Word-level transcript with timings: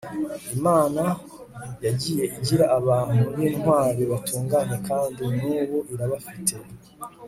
Imana 0.55 1.03
yagiye 1.85 2.23
igira 2.37 2.65
abantu 2.79 3.23
bintwari 3.37 4.01
batunganye 4.11 4.77
kandi 4.87 5.23
nubu 5.39 5.77
irabafite 5.93 6.55